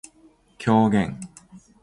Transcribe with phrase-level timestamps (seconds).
[0.57, 1.15] 狂言